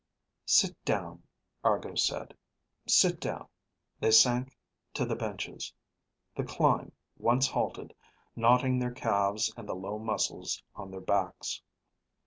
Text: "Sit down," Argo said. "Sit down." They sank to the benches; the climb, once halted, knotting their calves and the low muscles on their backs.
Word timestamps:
"Sit 0.47 0.83
down," 0.83 1.21
Argo 1.63 1.93
said. 1.93 2.35
"Sit 2.87 3.19
down." 3.19 3.47
They 3.99 4.09
sank 4.09 4.57
to 4.95 5.05
the 5.05 5.15
benches; 5.15 5.71
the 6.33 6.43
climb, 6.43 6.91
once 7.19 7.47
halted, 7.47 7.93
knotting 8.35 8.79
their 8.79 8.95
calves 8.95 9.53
and 9.55 9.69
the 9.69 9.75
low 9.75 9.99
muscles 9.99 10.63
on 10.73 10.89
their 10.89 11.01
backs. 11.01 11.61